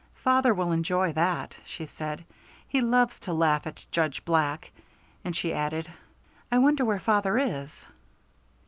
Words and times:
"Father 0.23 0.51
will 0.51 0.71
enjoy 0.71 1.13
that," 1.13 1.57
she 1.63 1.85
said. 1.85 2.25
"He 2.67 2.81
loves 2.81 3.19
to 3.19 3.33
laugh 3.33 3.67
at 3.67 3.85
Judge 3.91 4.25
Black." 4.25 4.71
And 5.23 5.35
she 5.35 5.53
added, 5.53 5.91
"I 6.51 6.57
wonder 6.57 6.83
where 6.83 6.97
father 6.99 7.37
is." 7.37 7.85